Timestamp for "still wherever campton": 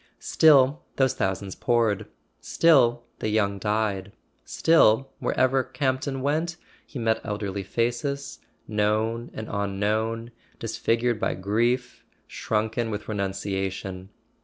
4.43-6.23